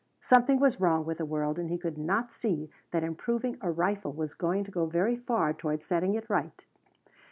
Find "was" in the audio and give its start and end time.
0.59-0.81, 4.11-4.33